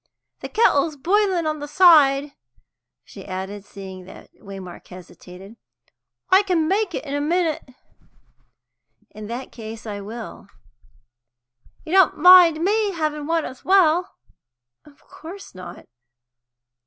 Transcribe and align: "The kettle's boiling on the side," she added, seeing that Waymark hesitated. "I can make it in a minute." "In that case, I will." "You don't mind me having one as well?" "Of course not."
"The 0.39 0.49
kettle's 0.49 0.95
boiling 0.97 1.45
on 1.45 1.59
the 1.59 1.67
side," 1.67 2.31
she 3.03 3.23
added, 3.23 3.63
seeing 3.63 4.05
that 4.05 4.31
Waymark 4.33 4.87
hesitated. 4.87 5.57
"I 6.31 6.41
can 6.41 6.67
make 6.67 6.95
it 6.95 7.05
in 7.05 7.13
a 7.13 7.21
minute." 7.21 7.63
"In 9.11 9.27
that 9.27 9.51
case, 9.51 9.85
I 9.85 10.01
will." 10.01 10.47
"You 11.85 11.91
don't 11.93 12.17
mind 12.17 12.63
me 12.63 12.93
having 12.93 13.27
one 13.27 13.45
as 13.45 13.63
well?" 13.63 14.15
"Of 14.85 15.01
course 15.01 15.53
not." 15.53 15.85